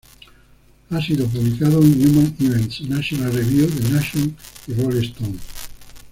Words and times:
Ha 0.89 0.99
sido 0.99 1.27
publicado 1.27 1.79
en 1.79 1.93
"Human 1.93 2.35
Events", 2.39 2.81
"National 2.89 3.31
Review", 3.33 3.67
"The 3.69 3.89
Nation" 3.91 4.35
y 4.65 4.73
"Rolling 4.73 5.11
Stone". 5.11 5.37